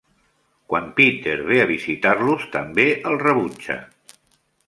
Quan 0.71 0.87
Peter 0.99 1.35
ve 1.49 1.59
a 1.65 1.67
visitar-los, 1.73 2.47
també 2.57 2.87
el 3.13 3.21
rebutja. 3.27 3.79